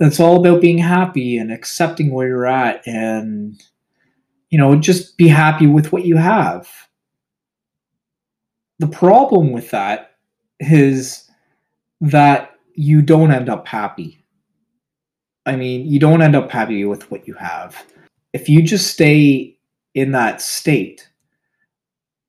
that's 0.00 0.18
all 0.18 0.40
about 0.40 0.60
being 0.60 0.76
happy 0.76 1.38
and 1.38 1.52
accepting 1.52 2.10
where 2.10 2.26
you're 2.26 2.48
at 2.48 2.84
and, 2.84 3.62
you 4.50 4.58
know, 4.58 4.74
just 4.74 5.16
be 5.16 5.28
happy 5.28 5.68
with 5.68 5.92
what 5.92 6.04
you 6.04 6.16
have. 6.16 6.68
The 8.80 8.88
problem 8.88 9.52
with 9.52 9.70
that 9.70 10.16
is 10.58 11.30
that 12.00 12.56
you 12.74 13.02
don't 13.02 13.30
end 13.30 13.48
up 13.48 13.68
happy 13.68 14.26
I 15.46 15.54
mean, 15.54 15.86
you 15.86 16.00
don't 16.00 16.22
end 16.22 16.34
up 16.34 16.50
happy 16.50 16.84
with 16.84 17.08
what 17.10 17.26
you 17.26 17.34
have. 17.34 17.80
If 18.32 18.48
you 18.48 18.62
just 18.62 18.88
stay 18.88 19.58
in 19.94 20.12
that 20.12 20.42
state 20.42 21.08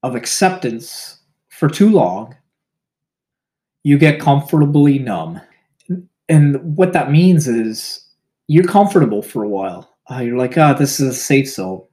of 0.04 0.16
acceptance 0.16 1.20
for 1.50 1.68
too 1.68 1.90
long, 1.90 2.36
you 3.84 3.98
get 3.98 4.20
comfortably 4.20 5.00
numb. 5.00 5.42
And 6.30 6.76
what 6.76 6.94
that 6.94 7.12
means 7.12 7.48
is 7.48 8.06
you're 8.48 8.66
comfortable 8.66 9.22
for 9.22 9.44
a 9.44 9.50
while. 9.50 9.98
Uh, 10.10 10.20
you're 10.20 10.38
like, 10.38 10.58
ah, 10.58 10.74
oh, 10.74 10.78
this 10.78 11.00
is 11.00 11.10
a 11.10 11.14
safe 11.14 11.50
zone. 11.50 11.84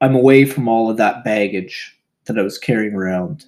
I'm 0.00 0.14
away 0.14 0.44
from 0.44 0.68
all 0.68 0.90
of 0.90 0.96
that 0.96 1.24
baggage 1.24 1.96
that 2.24 2.38
I 2.38 2.42
was 2.42 2.58
carrying 2.58 2.94
around. 2.94 3.44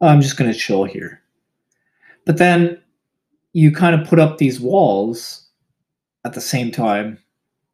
I'm 0.00 0.20
just 0.20 0.36
going 0.36 0.52
to 0.52 0.58
chill 0.58 0.84
here. 0.84 1.22
But 2.26 2.38
then 2.38 2.80
you 3.52 3.70
kind 3.70 3.98
of 3.98 4.06
put 4.08 4.18
up 4.18 4.38
these 4.38 4.60
walls 4.60 5.48
at 6.24 6.32
the 6.32 6.40
same 6.40 6.70
time 6.70 7.18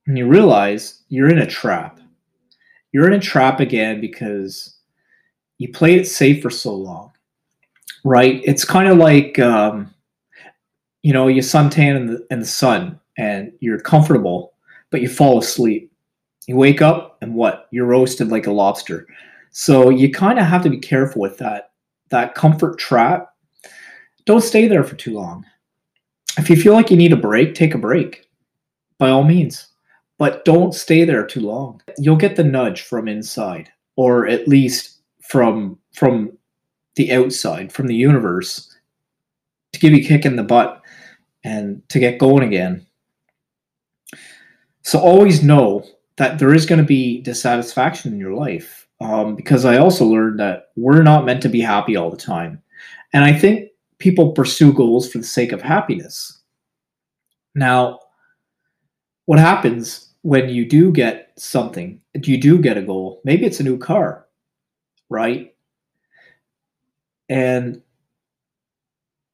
and 0.06 0.18
you 0.18 0.26
realize 0.26 1.02
you're 1.08 1.30
in 1.30 1.38
a 1.38 1.46
trap. 1.46 2.00
You're 2.92 3.06
in 3.06 3.18
a 3.18 3.20
trap 3.20 3.60
again 3.60 4.00
because 4.00 4.76
you 5.58 5.70
play 5.70 5.94
it 5.94 6.06
safe 6.06 6.42
for 6.42 6.50
so 6.50 6.74
long, 6.74 7.12
right? 8.04 8.40
It's 8.44 8.64
kind 8.64 8.88
of 8.88 8.98
like, 8.98 9.38
um, 9.38 9.94
you 11.02 11.12
know, 11.12 11.28
you 11.28 11.42
suntan 11.42 11.96
in 11.96 12.06
the, 12.06 12.26
in 12.30 12.40
the 12.40 12.46
sun 12.46 12.98
and 13.16 13.52
you're 13.60 13.78
comfortable, 13.78 14.54
but 14.90 15.00
you 15.00 15.08
fall 15.08 15.38
asleep. 15.38 15.92
You 16.46 16.56
wake 16.56 16.82
up 16.82 17.18
and 17.20 17.34
what? 17.34 17.68
You're 17.70 17.86
roasted 17.86 18.28
like 18.28 18.46
a 18.46 18.52
lobster. 18.52 19.06
So 19.52 19.90
you 19.90 20.10
kind 20.10 20.38
of 20.38 20.46
have 20.46 20.62
to 20.62 20.70
be 20.70 20.78
careful 20.78 21.20
with 21.20 21.38
that 21.38 21.70
that 22.08 22.34
comfort 22.34 22.78
trap. 22.78 23.32
Don't 24.24 24.40
stay 24.42 24.66
there 24.66 24.82
for 24.82 24.96
too 24.96 25.12
long. 25.12 25.46
If 26.38 26.50
you 26.50 26.56
feel 26.56 26.72
like 26.72 26.90
you 26.90 26.96
need 26.96 27.12
a 27.12 27.16
break, 27.16 27.54
take 27.54 27.74
a 27.74 27.78
break 27.78 28.28
by 28.98 29.10
all 29.10 29.22
means. 29.22 29.69
But 30.20 30.44
don't 30.44 30.74
stay 30.74 31.06
there 31.06 31.24
too 31.24 31.40
long. 31.40 31.80
You'll 31.96 32.16
get 32.16 32.36
the 32.36 32.44
nudge 32.44 32.82
from 32.82 33.08
inside, 33.08 33.72
or 33.96 34.26
at 34.26 34.46
least 34.46 34.98
from 35.22 35.78
from 35.94 36.36
the 36.96 37.10
outside, 37.10 37.72
from 37.72 37.86
the 37.86 37.94
universe, 37.94 38.76
to 39.72 39.80
give 39.80 39.92
you 39.92 40.04
a 40.04 40.06
kick 40.06 40.26
in 40.26 40.36
the 40.36 40.42
butt 40.42 40.82
and 41.42 41.82
to 41.88 41.98
get 41.98 42.18
going 42.18 42.42
again. 42.42 42.86
So 44.82 44.98
always 44.98 45.42
know 45.42 45.86
that 46.16 46.38
there 46.38 46.52
is 46.52 46.66
going 46.66 46.82
to 46.82 46.86
be 46.86 47.22
dissatisfaction 47.22 48.12
in 48.12 48.20
your 48.20 48.34
life. 48.34 48.86
Um, 49.00 49.34
because 49.34 49.64
I 49.64 49.78
also 49.78 50.04
learned 50.04 50.38
that 50.38 50.68
we're 50.76 51.02
not 51.02 51.24
meant 51.24 51.40
to 51.44 51.48
be 51.48 51.62
happy 51.62 51.96
all 51.96 52.10
the 52.10 52.18
time. 52.18 52.62
And 53.14 53.24
I 53.24 53.32
think 53.32 53.70
people 53.96 54.32
pursue 54.32 54.74
goals 54.74 55.10
for 55.10 55.16
the 55.16 55.24
sake 55.24 55.52
of 55.52 55.62
happiness. 55.62 56.42
Now, 57.54 58.00
what 59.24 59.38
happens 59.38 60.09
when 60.22 60.48
you 60.48 60.66
do 60.66 60.92
get 60.92 61.32
something, 61.36 62.00
you 62.14 62.38
do 62.38 62.58
get 62.58 62.76
a 62.76 62.82
goal, 62.82 63.20
maybe 63.24 63.46
it's 63.46 63.60
a 63.60 63.64
new 63.64 63.78
car, 63.78 64.26
right? 65.08 65.54
And 67.28 67.80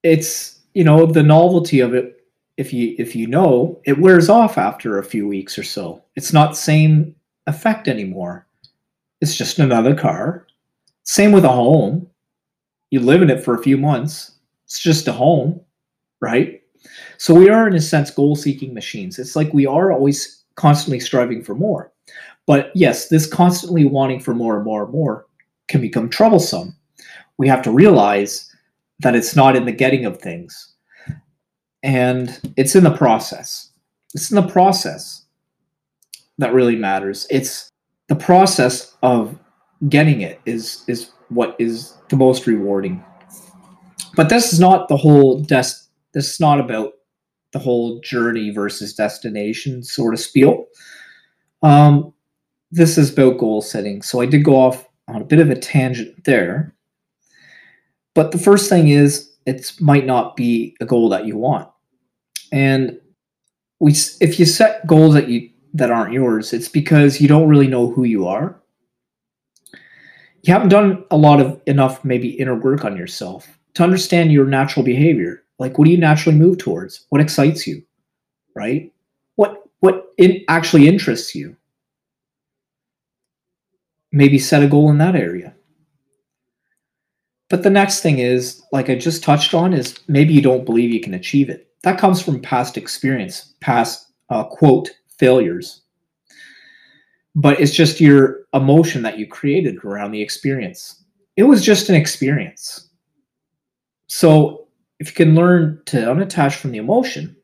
it's, 0.02 0.60
you 0.74 0.84
know, 0.84 1.06
the 1.06 1.22
novelty 1.22 1.80
of 1.80 1.94
it 1.94 2.16
if 2.56 2.72
you 2.72 2.94
if 2.98 3.14
you 3.14 3.26
know, 3.26 3.80
it 3.84 3.98
wears 3.98 4.28
off 4.28 4.56
after 4.58 4.98
a 4.98 5.04
few 5.04 5.28
weeks 5.28 5.58
or 5.58 5.62
so. 5.62 6.02
It's 6.14 6.32
not 6.32 6.50
the 6.50 6.56
same 6.56 7.14
effect 7.46 7.88
anymore. 7.88 8.46
It's 9.20 9.36
just 9.36 9.58
another 9.58 9.94
car. 9.94 10.46
Same 11.02 11.32
with 11.32 11.44
a 11.44 11.50
home. 11.50 12.08
You 12.90 13.00
live 13.00 13.22
in 13.22 13.30
it 13.30 13.44
for 13.44 13.54
a 13.54 13.62
few 13.62 13.76
months. 13.76 14.32
It's 14.64 14.80
just 14.80 15.08
a 15.08 15.12
home, 15.12 15.60
right? 16.20 16.62
So 17.18 17.34
we 17.34 17.48
are 17.50 17.66
in 17.66 17.74
a 17.74 17.80
sense 17.80 18.10
goal 18.10 18.36
seeking 18.36 18.72
machines. 18.72 19.18
It's 19.18 19.36
like 19.36 19.52
we 19.52 19.66
are 19.66 19.92
always 19.92 20.44
constantly 20.56 21.00
striving 21.00 21.42
for 21.42 21.54
more. 21.54 21.92
But 22.46 22.70
yes, 22.74 23.08
this 23.08 23.26
constantly 23.26 23.84
wanting 23.84 24.20
for 24.20 24.34
more 24.34 24.56
and 24.56 24.64
more 24.64 24.84
and 24.84 24.92
more 24.92 25.26
can 25.68 25.80
become 25.80 26.08
troublesome. 26.08 26.74
We 27.38 27.48
have 27.48 27.62
to 27.62 27.70
realize 27.70 28.50
that 29.00 29.14
it's 29.14 29.36
not 29.36 29.56
in 29.56 29.64
the 29.64 29.72
getting 29.72 30.06
of 30.06 30.18
things 30.18 30.74
and 31.82 32.40
it's 32.56 32.74
in 32.74 32.84
the 32.84 32.96
process. 32.96 33.70
It's 34.14 34.30
in 34.30 34.36
the 34.36 34.48
process 34.48 35.24
that 36.38 36.54
really 36.54 36.76
matters. 36.76 37.26
It's 37.30 37.70
the 38.08 38.16
process 38.16 38.96
of 39.02 39.38
getting 39.88 40.22
it 40.22 40.40
is 40.46 40.84
is 40.88 41.10
what 41.28 41.56
is 41.58 41.94
the 42.08 42.16
most 42.16 42.46
rewarding. 42.46 43.04
But 44.14 44.28
this 44.28 44.52
is 44.52 44.60
not 44.60 44.88
the 44.88 44.96
whole 44.96 45.40
des- 45.40 45.84
this 46.12 46.34
is 46.34 46.40
not 46.40 46.60
about 46.60 46.94
the 47.56 47.62
whole 47.62 47.98
journey 48.00 48.50
versus 48.50 48.92
destination 48.92 49.82
sort 49.82 50.12
of 50.12 50.20
spiel. 50.20 50.66
Um, 51.62 52.12
this 52.70 52.98
is 52.98 53.10
about 53.10 53.38
goal 53.38 53.62
setting. 53.62 54.02
So 54.02 54.20
I 54.20 54.26
did 54.26 54.44
go 54.44 54.56
off 54.56 54.86
on 55.08 55.22
a 55.22 55.24
bit 55.24 55.38
of 55.38 55.48
a 55.48 55.58
tangent 55.58 56.24
there. 56.24 56.74
But 58.14 58.32
the 58.32 58.38
first 58.38 58.68
thing 58.68 58.88
is 58.88 59.32
it 59.46 59.72
might 59.80 60.04
not 60.04 60.36
be 60.36 60.76
a 60.82 60.84
goal 60.84 61.08
that 61.08 61.24
you 61.24 61.38
want. 61.38 61.66
And 62.52 63.00
we 63.80 63.92
if 64.20 64.38
you 64.38 64.44
set 64.44 64.86
goals 64.86 65.14
that 65.14 65.28
you 65.28 65.48
that 65.72 65.90
aren't 65.90 66.12
yours, 66.12 66.52
it's 66.52 66.68
because 66.68 67.22
you 67.22 67.28
don't 67.28 67.48
really 67.48 67.68
know 67.68 67.90
who 67.90 68.04
you 68.04 68.26
are. 68.26 68.60
You 70.42 70.52
haven't 70.52 70.68
done 70.68 71.04
a 71.10 71.16
lot 71.16 71.40
of 71.40 71.58
enough 71.66 72.04
maybe 72.04 72.28
inner 72.28 72.54
work 72.54 72.84
on 72.84 72.98
yourself 72.98 73.58
to 73.74 73.82
understand 73.82 74.30
your 74.30 74.44
natural 74.44 74.84
behavior. 74.84 75.42
Like 75.58 75.78
what 75.78 75.86
do 75.86 75.90
you 75.90 75.98
naturally 75.98 76.38
move 76.38 76.58
towards? 76.58 77.06
What 77.08 77.20
excites 77.20 77.66
you? 77.66 77.82
Right? 78.54 78.92
What 79.36 79.62
what 79.80 80.12
in, 80.18 80.44
actually 80.48 80.88
interests 80.88 81.34
you? 81.34 81.56
Maybe 84.12 84.38
set 84.38 84.62
a 84.62 84.68
goal 84.68 84.90
in 84.90 84.98
that 84.98 85.16
area. 85.16 85.54
But 87.48 87.62
the 87.62 87.70
next 87.70 88.00
thing 88.00 88.18
is, 88.18 88.62
like 88.72 88.90
I 88.90 88.96
just 88.96 89.22
touched 89.22 89.54
on, 89.54 89.72
is 89.72 89.98
maybe 90.08 90.34
you 90.34 90.42
don't 90.42 90.64
believe 90.64 90.90
you 90.90 91.00
can 91.00 91.14
achieve 91.14 91.48
it. 91.48 91.68
That 91.82 91.98
comes 91.98 92.20
from 92.20 92.42
past 92.42 92.76
experience, 92.76 93.54
past 93.60 94.10
uh, 94.30 94.44
quote 94.44 94.90
failures. 95.18 95.82
But 97.36 97.60
it's 97.60 97.72
just 97.72 98.00
your 98.00 98.46
emotion 98.54 99.02
that 99.02 99.18
you 99.18 99.26
created 99.28 99.84
around 99.84 100.10
the 100.10 100.22
experience. 100.22 101.04
It 101.36 101.44
was 101.44 101.62
just 101.62 101.88
an 101.88 101.94
experience. 101.94 102.88
So 104.08 104.55
if 104.98 105.08
you 105.08 105.14
can 105.14 105.34
learn 105.34 105.80
to 105.86 105.96
unattach 105.96 106.56
from 106.56 106.72
the 106.72 106.78
emotion, 106.78 107.36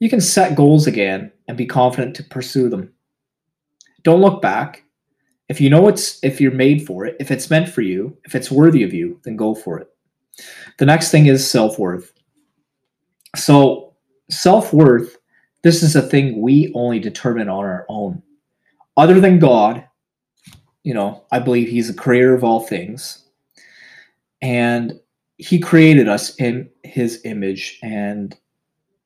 you 0.00 0.08
can 0.08 0.20
set 0.20 0.56
goals 0.56 0.86
again 0.86 1.32
and 1.48 1.56
be 1.56 1.66
confident 1.66 2.14
to 2.16 2.24
pursue 2.24 2.68
them. 2.68 2.92
Don't 4.02 4.20
look 4.20 4.42
back 4.42 4.84
if 5.48 5.60
you 5.60 5.68
know 5.68 5.88
it's 5.88 6.22
if 6.22 6.40
you're 6.40 6.52
made 6.52 6.86
for 6.86 7.04
it, 7.04 7.16
if 7.20 7.30
it's 7.30 7.50
meant 7.50 7.68
for 7.68 7.82
you, 7.82 8.16
if 8.24 8.34
it's 8.34 8.50
worthy 8.50 8.82
of 8.82 8.94
you, 8.94 9.20
then 9.24 9.36
go 9.36 9.54
for 9.54 9.78
it. 9.78 9.88
The 10.78 10.86
next 10.86 11.10
thing 11.10 11.26
is 11.26 11.48
self-worth. 11.48 12.12
So, 13.36 13.94
self-worth, 14.30 15.18
this 15.62 15.82
is 15.82 15.96
a 15.96 16.02
thing 16.02 16.40
we 16.40 16.72
only 16.74 16.98
determine 16.98 17.48
on 17.48 17.64
our 17.64 17.84
own. 17.88 18.22
Other 18.96 19.20
than 19.20 19.38
God, 19.38 19.84
you 20.82 20.94
know, 20.94 21.24
I 21.30 21.40
believe 21.40 21.68
he's 21.68 21.88
the 21.88 21.94
creator 21.94 22.34
of 22.34 22.44
all 22.44 22.60
things. 22.60 23.24
And 24.40 24.98
he 25.38 25.58
created 25.58 26.08
us 26.08 26.34
in 26.36 26.68
his 26.82 27.20
image 27.24 27.78
and 27.82 28.36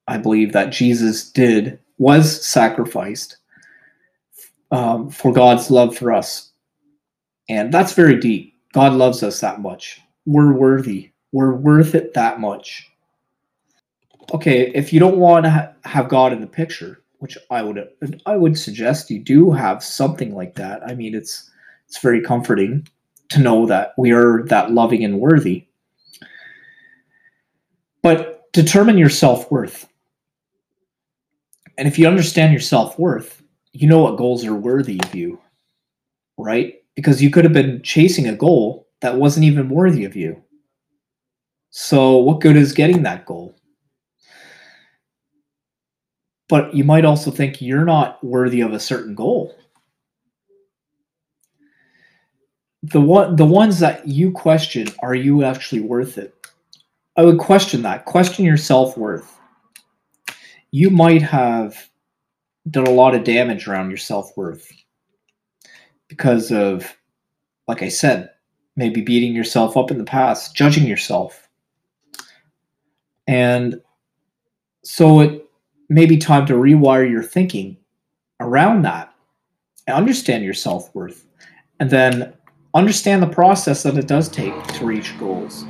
I 0.07 0.19
believe 0.19 0.53
that 0.53 0.71
Jesus 0.73 1.31
did 1.31 1.79
was 1.99 2.45
sacrificed 2.45 3.37
um, 4.71 5.11
for 5.11 5.33
God's 5.33 5.71
love 5.71 5.97
for 5.97 6.13
us. 6.13 6.51
And 7.49 7.73
that's 7.73 7.93
very 7.93 8.19
deep. 8.19 8.55
God 8.73 8.93
loves 8.93 9.23
us 9.23 9.41
that 9.41 9.61
much. 9.61 10.01
We're 10.27 10.53
worthy. 10.53 11.11
We're 11.33 11.55
worth 11.55 11.95
it 11.95 12.15
that 12.15 12.41
much. 12.41 12.91
Okay, 14.33 14.71
if 14.75 14.93
you 14.93 15.01
don't 15.01 15.19
want 15.19 15.45
to 15.45 15.51
ha- 15.51 15.73
have 15.85 16.09
God 16.09 16.33
in 16.33 16.41
the 16.41 16.47
picture, 16.47 17.03
which 17.19 17.37
I 17.51 17.63
would 17.63 17.89
I 18.27 18.37
would 18.37 18.59
suggest 18.59 19.11
you 19.11 19.19
do 19.19 19.51
have 19.51 19.83
something 19.83 20.35
like 20.35 20.55
that. 20.55 20.83
I 20.87 20.95
mean, 20.95 21.15
it's 21.15 21.51
it's 21.87 21.99
very 21.99 22.21
comforting 22.21 22.87
to 23.31 23.41
know 23.41 23.67
that 23.67 23.95
we 23.97 24.13
are 24.13 24.45
that 24.45 24.73
loving 24.73 25.03
and 25.05 25.19
worthy. 25.19 25.67
But 28.03 28.53
determine 28.53 28.99
your 28.99 29.11
self-worth. 29.11 29.89
And 31.77 31.87
if 31.87 31.99
you 31.99 32.07
understand 32.07 32.53
your 32.53 32.61
self-worth, 32.61 33.43
you 33.73 33.87
know 33.87 34.01
what 34.01 34.17
goals 34.17 34.45
are 34.45 34.55
worthy 34.55 35.01
of 35.03 35.15
you, 35.15 35.41
right? 36.37 36.75
Because 36.97 37.23
you 37.23 37.31
could 37.31 37.45
have 37.45 37.53
been 37.53 37.83
chasing 37.83 38.29
a 38.29 38.35
goal 38.35 38.89
that 39.01 39.17
wasn't 39.17 39.45
even 39.45 39.69
worthy 39.69 40.05
of 40.05 40.17
you. 40.17 40.43
So, 41.71 42.17
what 42.17 42.41
good 42.41 42.57
is 42.57 42.73
getting 42.73 43.03
that 43.03 43.27
goal? 43.27 43.55
But 46.49 46.75
you 46.75 46.83
might 46.83 47.05
also 47.05 47.31
think 47.31 47.61
you're 47.61 47.85
not 47.85 48.25
worthy 48.25 48.63
of 48.63 48.73
a 48.73 48.81
certain 48.81 49.15
goal. 49.15 49.55
The 52.83 53.01
one 53.01 53.37
the 53.37 53.45
ones 53.45 53.81
that 53.81 54.09
you 54.09 54.33
question, 54.33 54.89
are 55.03 55.15
you 55.15 55.45
actually 55.45 55.83
worth 55.83 56.17
it? 56.17 56.38
I 57.19 57.23
would 57.23 57.39
question 57.39 57.83
that. 57.83 58.05
Question 58.05 58.45
your 58.45 58.57
self-worth. 58.57 59.41
You 60.71 60.89
might 60.89 61.21
have 61.21 61.91
done 62.71 62.87
a 62.87 62.93
lot 62.93 63.17
of 63.17 63.25
damage 63.25 63.67
around 63.67 63.91
your 63.91 63.99
self 63.99 64.37
worth 64.37 64.71
because 66.07 66.53
of, 66.53 66.97
like 67.67 67.83
I 67.83 67.89
said, 67.89 68.31
maybe 68.77 69.01
beating 69.01 69.35
yourself 69.35 69.77
up 69.77 69.91
in 69.91 69.99
the 69.99 70.05
past, 70.05 70.55
judging 70.55 70.87
yourself. 70.87 71.49
And 73.27 73.81
so 74.85 75.19
it 75.19 75.45
may 75.89 76.07
be 76.07 76.19
time 76.19 76.47
to 76.47 76.55
rewire 76.55 77.11
your 77.11 77.25
thinking 77.25 77.77
around 78.39 78.83
that 78.83 79.13
and 79.89 79.97
understand 79.97 80.45
your 80.45 80.55
self 80.55 80.95
worth. 80.95 81.27
And 81.81 81.91
then 81.91 82.33
understand 82.75 83.25
the 83.25 83.29
process 83.29 83.83
that 83.83 83.99
it 83.99 84.07
does 84.07 84.29
take 84.29 84.55
to 84.75 84.87
reach 84.87 85.19
goals. 85.19 85.65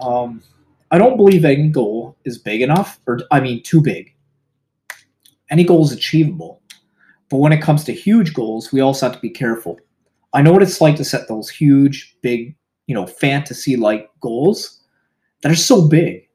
Um, 0.00 0.42
I 0.90 0.98
don't 0.98 1.16
believe 1.16 1.44
any 1.44 1.68
goal 1.68 2.16
is 2.24 2.38
big 2.38 2.62
enough, 2.62 2.98
or 3.06 3.20
I 3.30 3.40
mean, 3.40 3.62
too 3.62 3.80
big 3.80 4.14
any 5.50 5.64
goal 5.64 5.84
is 5.84 5.92
achievable. 5.92 6.62
But 7.28 7.38
when 7.38 7.52
it 7.52 7.62
comes 7.62 7.84
to 7.84 7.92
huge 7.92 8.34
goals, 8.34 8.72
we 8.72 8.80
also 8.80 9.06
have 9.06 9.16
to 9.16 9.20
be 9.20 9.30
careful. 9.30 9.78
I 10.32 10.42
know 10.42 10.52
what 10.52 10.62
it's 10.62 10.80
like 10.80 10.96
to 10.96 11.04
set 11.04 11.28
those 11.28 11.50
huge, 11.50 12.16
big, 12.22 12.54
you 12.86 12.94
know, 12.94 13.06
fantasy 13.06 13.76
like 13.76 14.08
goals 14.20 14.80
that 15.42 15.52
are 15.52 15.56
so 15.56 15.86
big. 15.86 16.28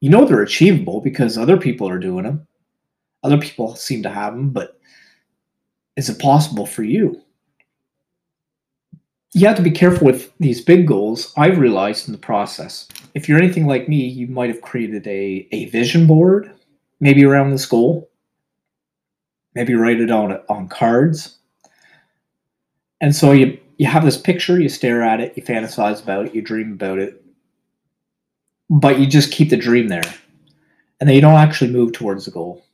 You 0.00 0.10
know 0.10 0.24
they're 0.24 0.42
achievable 0.42 1.00
because 1.00 1.36
other 1.36 1.58
people 1.58 1.88
are 1.88 1.98
doing 1.98 2.24
them. 2.24 2.46
Other 3.22 3.38
people 3.38 3.76
seem 3.76 4.02
to 4.02 4.10
have 4.10 4.34
them, 4.34 4.50
but 4.50 4.80
is 5.96 6.08
it 6.08 6.18
possible 6.18 6.64
for 6.64 6.82
you? 6.82 7.20
You 9.32 9.46
have 9.46 9.56
to 9.56 9.62
be 9.62 9.70
careful 9.70 10.06
with 10.06 10.32
these 10.38 10.60
big 10.60 10.86
goals. 10.86 11.32
I've 11.36 11.58
realized 11.58 12.08
in 12.08 12.12
the 12.12 12.18
process. 12.18 12.88
If 13.14 13.28
you're 13.28 13.38
anything 13.38 13.66
like 13.66 13.88
me, 13.88 14.04
you 14.04 14.26
might 14.26 14.50
have 14.50 14.60
created 14.60 15.06
a, 15.06 15.48
a 15.52 15.66
vision 15.66 16.06
board, 16.06 16.52
maybe 17.00 17.24
around 17.24 17.50
this 17.50 17.66
goal 17.66 18.10
maybe 19.54 19.74
write 19.74 20.00
it 20.00 20.10
on 20.10 20.32
on 20.48 20.68
cards. 20.68 21.38
And 23.00 23.14
so 23.14 23.32
you 23.32 23.58
you 23.78 23.86
have 23.86 24.04
this 24.04 24.18
picture, 24.18 24.60
you 24.60 24.68
stare 24.68 25.02
at 25.02 25.20
it, 25.20 25.32
you 25.36 25.42
fantasize 25.42 26.02
about 26.02 26.26
it, 26.26 26.34
you 26.34 26.42
dream 26.42 26.72
about 26.72 26.98
it, 26.98 27.24
but 28.68 28.98
you 28.98 29.06
just 29.06 29.32
keep 29.32 29.50
the 29.50 29.56
dream 29.56 29.88
there, 29.88 30.02
and 31.00 31.08
then 31.08 31.14
you 31.14 31.22
don't 31.22 31.34
actually 31.40 31.70
move 31.70 31.92
towards 31.92 32.24
the 32.26 32.30
goal. 32.30 32.64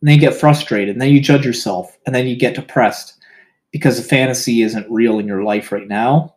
And 0.00 0.08
then 0.08 0.14
you 0.14 0.20
get 0.20 0.34
frustrated, 0.34 0.94
and 0.94 1.00
then 1.00 1.10
you 1.10 1.20
judge 1.20 1.44
yourself, 1.44 1.96
and 2.06 2.14
then 2.14 2.26
you 2.26 2.36
get 2.36 2.54
depressed 2.54 3.16
because 3.72 3.96
the 3.96 4.08
fantasy 4.08 4.62
isn't 4.62 4.90
real 4.90 5.18
in 5.18 5.26
your 5.26 5.42
life 5.42 5.72
right 5.72 5.88
now. 5.88 6.34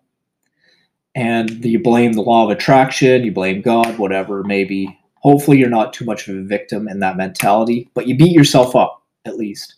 And 1.16 1.64
you 1.64 1.80
blame 1.82 2.14
the 2.14 2.22
law 2.22 2.46
of 2.46 2.50
attraction, 2.50 3.24
you 3.24 3.32
blame 3.32 3.62
God, 3.62 4.00
whatever, 4.00 4.44
maybe. 4.44 5.00
Hopefully, 5.18 5.58
you're 5.58 5.70
not 5.70 5.94
too 5.94 6.06
much 6.06 6.28
of 6.28 6.36
a 6.36 6.44
victim 6.44 6.88
in 6.88 7.00
that 7.00 7.18
mentality, 7.18 7.90
but 7.94 8.08
you 8.08 8.18
beat 8.18 8.32
yourself 8.32 8.76
up 8.76 9.04
at 9.26 9.38
least. 9.38 9.76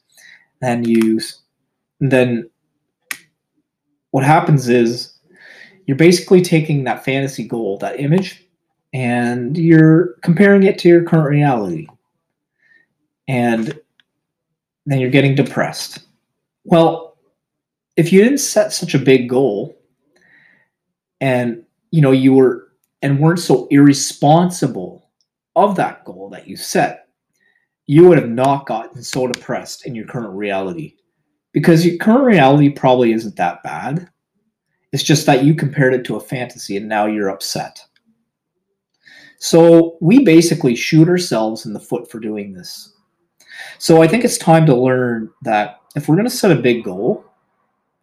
Then 0.61 0.83
you 0.83 1.19
then 1.99 2.49
what 4.11 4.23
happens 4.23 4.69
is 4.69 5.13
you're 5.85 5.97
basically 5.97 6.41
taking 6.41 6.83
that 6.85 7.03
fantasy 7.03 7.47
goal, 7.47 7.77
that 7.79 7.99
image, 7.99 8.43
and 8.93 9.57
you're 9.57 10.13
comparing 10.23 10.63
it 10.63 10.79
to 10.79 10.87
your 10.87 11.03
current 11.03 11.29
reality. 11.29 11.87
And 13.27 13.77
then 14.85 14.99
you're 14.99 15.09
getting 15.09 15.35
depressed. 15.35 15.99
Well, 16.63 17.14
if 17.95 18.11
you 18.11 18.23
didn't 18.23 18.39
set 18.39 18.73
such 18.73 18.93
a 18.93 18.99
big 18.99 19.29
goal 19.29 19.77
and 21.21 21.63
you 21.91 22.01
know 22.01 22.11
you 22.11 22.33
were 22.33 22.65
and 23.01 23.19
weren't 23.19 23.39
so 23.39 23.67
irresponsible 23.69 25.09
of 25.55 25.75
that 25.75 26.03
goal 26.05 26.29
that 26.29 26.47
you 26.47 26.55
set, 26.55 27.07
you 27.87 28.07
would 28.07 28.17
have 28.17 28.29
not 28.29 28.65
gotten 28.65 29.03
so 29.03 29.27
depressed 29.27 29.85
in 29.85 29.95
your 29.95 30.05
current 30.05 30.33
reality. 30.33 30.95
Because 31.51 31.85
your 31.85 31.97
current 31.97 32.25
reality 32.25 32.69
probably 32.69 33.13
isn't 33.13 33.35
that 33.37 33.63
bad. 33.63 34.09
It's 34.91 35.03
just 35.03 35.25
that 35.27 35.43
you 35.43 35.55
compared 35.55 35.93
it 35.93 36.03
to 36.05 36.15
a 36.15 36.19
fantasy 36.19 36.77
and 36.77 36.89
now 36.89 37.05
you're 37.05 37.29
upset. 37.29 37.79
So 39.37 39.97
we 40.01 40.23
basically 40.23 40.75
shoot 40.75 41.07
ourselves 41.07 41.65
in 41.65 41.73
the 41.73 41.79
foot 41.79 42.09
for 42.09 42.19
doing 42.19 42.53
this. 42.53 42.93
So 43.77 44.01
I 44.01 44.07
think 44.07 44.25
it's 44.25 44.37
time 44.37 44.65
to 44.65 44.75
learn 44.75 45.29
that 45.43 45.77
if 45.95 46.07
we're 46.07 46.15
going 46.15 46.27
to 46.27 46.35
set 46.35 46.51
a 46.51 46.61
big 46.61 46.83
goal, 46.83 47.23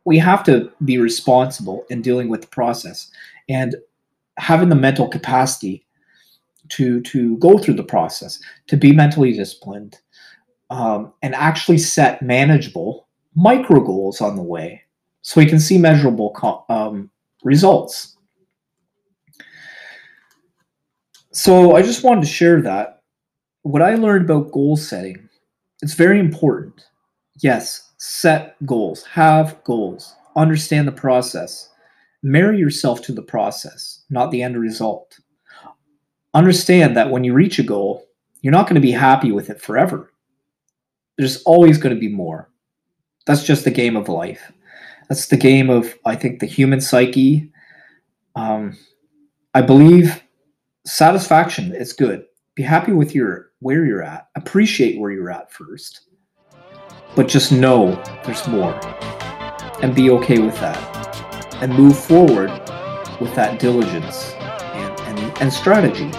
we 0.05 0.19
have 0.19 0.45
to 0.45 0.71
be 0.85 0.99
responsible 0.99 1.85
in 1.91 2.03
dealing 2.03 2.29
with 2.29 2.41
the 2.41 2.49
process 2.49 3.11
and 3.49 3.77
having 4.39 4.69
the 4.69 4.75
mental 4.75 5.09
capacity 5.09 5.85
to 6.71 7.01
to 7.03 7.37
go 7.39 7.59
through 7.59 7.75
the 7.75 7.83
process, 7.83 8.41
to 8.67 8.77
be 8.77 8.93
mentally 8.93 9.33
disciplined, 9.33 9.99
um, 10.71 11.13
and 11.23 11.35
actually 11.35 11.79
set 11.79 12.23
manageable 12.23 13.07
micro 13.35 13.81
goals 13.81 14.21
on 14.21 14.37
the 14.37 14.43
way, 14.43 14.83
so 15.23 15.41
we 15.41 15.47
can 15.47 15.61
see 15.61 15.79
measurable 15.79 16.65
um, 16.69 17.11
results. 17.45 18.17
So 21.33 21.77
I 21.77 21.83
just 21.83 22.05
wanted 22.05 22.23
to 22.23 22.27
share 22.27 22.61
that 22.63 23.03
what 23.63 23.83
I 23.83 23.95
learned 23.95 24.25
about 24.25 24.53
goal 24.53 24.77
setting 24.77 25.29
it's 25.83 25.95
very 25.95 26.21
important. 26.21 26.87
Yes, 27.43 27.92
set 28.05 28.57
goals, 28.67 29.05
have 29.05 29.63
goals, 29.63 30.17
understand 30.35 30.89
the 30.89 30.93
process. 30.93 31.71
Marry 32.25 32.59
yourself 32.59 33.01
to 33.01 33.13
the 33.13 33.23
process, 33.23 34.03
not 34.11 34.33
the 34.33 34.43
end 34.43 34.59
result. 34.59 35.21
Understand 36.35 36.97
that 36.97 37.11
when 37.11 37.23
you 37.23 37.33
reach 37.33 37.61
a 37.61 37.63
goal, 37.63 38.05
you're 38.41 38.51
not 38.51 38.67
going 38.67 38.75
to 38.75 38.81
be 38.81 38.91
happy 38.91 39.31
with 39.31 39.51
it 39.51 39.61
forever. 39.61 40.13
There's 41.17 41.45
always 41.45 41.79
going 41.79 41.95
to 41.95 42.01
be 42.01 42.13
more. 42.13 42.51
That's 43.27 43.45
just 43.45 43.63
the 43.63 43.71
game 43.71 43.97
of 43.97 44.09
life. 44.09 44.51
That's 45.09 45.29
the 45.29 45.37
game 45.37 45.71
of, 45.71 45.97
I 46.05 46.17
think, 46.17 46.41
the 46.41 46.47
human 46.47 46.81
psyche. 46.81 47.53
Um, 48.35 48.77
I 49.55 49.63
believe 49.63 50.21
satisfaction 50.85 51.73
is 51.73 51.93
good. 51.93 52.25
Be 52.57 52.65
happy 52.65 52.93
with 52.93 53.15
your 53.15 53.53
where 53.61 53.85
you're 53.85 54.03
at. 54.03 54.27
Appreciate 54.35 54.99
where 54.99 55.13
you're 55.13 55.31
at 55.31 55.53
first. 55.53 56.09
But 57.15 57.29
just 57.29 57.53
know 57.53 57.95
there's 58.25 58.47
more. 58.49 58.73
And 59.83 59.95
be 59.95 60.11
okay 60.11 60.39
with 60.39 60.59
that. 60.61 60.79
And 61.61 61.73
move 61.75 61.99
forward 61.99 62.51
with 63.21 63.35
that 63.35 63.61
diligence 63.61 64.33
and, 64.33 65.01
and, 65.01 65.39
and 65.43 65.53
strategy. 65.53 66.11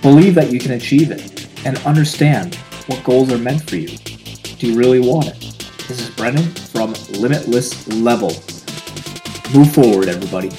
Believe 0.00 0.34
that 0.34 0.50
you 0.50 0.58
can 0.58 0.72
achieve 0.72 1.10
it 1.10 1.48
and 1.64 1.78
understand 1.86 2.54
what 2.86 3.04
goals 3.04 3.32
are 3.32 3.38
meant 3.38 3.68
for 3.68 3.76
you. 3.76 3.96
Do 4.58 4.66
you 4.66 4.76
really 4.76 5.00
want 5.00 5.28
it? 5.28 5.40
This 5.86 6.00
is 6.00 6.10
Brennan 6.10 6.50
from 6.50 6.94
Limitless 7.10 7.86
Level. 7.88 8.30
Move 9.54 9.72
forward, 9.72 10.08
everybody. 10.08 10.50